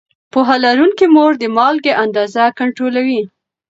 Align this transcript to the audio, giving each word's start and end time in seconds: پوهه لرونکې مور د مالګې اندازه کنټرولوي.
پوهه 0.31 0.55
لرونکې 0.65 1.05
مور 1.15 1.31
د 1.41 1.43
مالګې 1.57 1.93
اندازه 2.03 2.43
کنټرولوي. 2.59 3.21